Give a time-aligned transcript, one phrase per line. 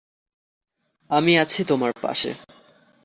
[1.09, 2.31] আমি আছি তোমার পাশে!